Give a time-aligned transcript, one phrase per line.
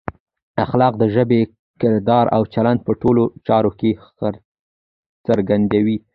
[0.65, 1.41] اخلاق د ژبې،
[1.81, 3.91] کردار او چلند په ټولو چارو کې
[5.27, 5.97] څرګندوي.